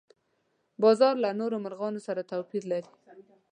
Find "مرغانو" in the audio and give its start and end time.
1.65-2.03